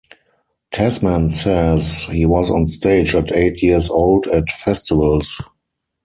Tasman 0.71 1.29
says 1.29 2.05
he 2.09 2.25
was 2.25 2.49
on 2.49 2.65
stage 2.65 3.13
at 3.13 3.31
eight 3.33 3.61
years 3.61 3.87
old 3.87 4.25
at 4.25 4.49
festivals. 4.49 5.39